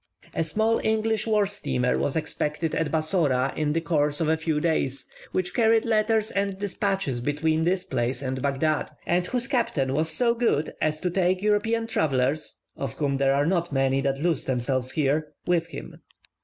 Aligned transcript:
A 0.33 0.43
small 0.43 0.81
English 0.83 1.27
war 1.27 1.45
steamer 1.45 1.95
was 1.99 2.15
expected 2.15 2.73
at 2.73 2.89
Bassora 2.89 3.53
in 3.55 3.73
the 3.73 3.81
course 3.81 4.19
of 4.19 4.29
a 4.29 4.35
few 4.35 4.59
days, 4.59 5.07
which 5.31 5.53
carried 5.53 5.85
letters 5.85 6.31
and 6.31 6.57
dispatches 6.57 7.21
between 7.21 7.61
this 7.61 7.83
place 7.83 8.23
and 8.23 8.41
Baghdad, 8.41 8.89
and 9.05 9.27
whose 9.27 9.47
captain 9.47 9.93
was 9.93 10.09
so 10.09 10.33
good 10.33 10.73
as 10.81 10.99
to 11.01 11.11
take 11.11 11.43
European 11.43 11.85
travellers 11.85 12.57
(of 12.75 12.93
whom 12.93 13.17
there 13.17 13.35
are 13.35 13.45
not 13.45 13.71
many 13.71 14.01
that 14.01 14.17
lose 14.17 14.45
themselves 14.45 14.93
here) 14.93 15.33
with 15.45 15.67
him. 15.67 16.01